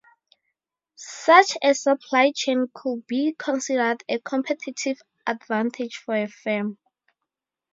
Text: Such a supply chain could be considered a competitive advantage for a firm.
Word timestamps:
Such 0.95 1.57
a 1.61 1.75
supply 1.75 2.31
chain 2.35 2.65
could 2.73 3.05
be 3.05 3.35
considered 3.37 4.03
a 4.09 4.17
competitive 4.17 4.99
advantage 5.27 5.97
for 5.97 6.15
a 6.15 6.27
firm. 6.27 6.79